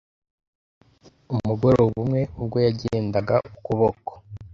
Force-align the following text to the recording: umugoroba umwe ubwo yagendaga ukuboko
umugoroba 1.33 1.95
umwe 2.01 2.21
ubwo 2.41 2.57
yagendaga 2.65 3.35
ukuboko 3.55 4.11